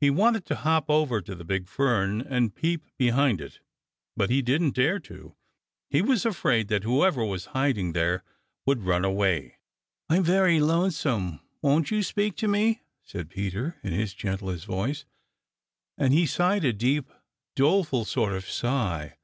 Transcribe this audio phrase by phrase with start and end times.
[0.00, 3.58] He wanted to hop over to the big fern and peep behind it,
[4.16, 5.34] but he didn't dare to.
[5.88, 8.22] He was afraid that whoever was hiding there
[8.64, 9.58] would run away.
[10.08, 15.04] "I'm very lonesome; won't you speak to me?" said Peter, in his gentlest voice,
[15.98, 17.10] and he sighed a deep,
[17.56, 19.16] doleful sort of sigh.